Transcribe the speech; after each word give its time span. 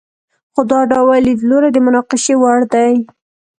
خو 0.53 0.61
دا 0.71 0.79
ډول 0.91 1.17
لیدلوری 1.27 1.69
د 1.73 1.77
مناقشې 1.85 2.33
وړ 2.41 2.59
دی. 2.73 2.93